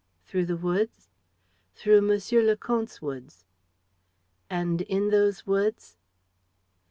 [0.25, 1.09] "Through the woods?"
[1.75, 3.45] "Through Monsieur le Comte's woods."
[4.49, 5.95] "And in those woods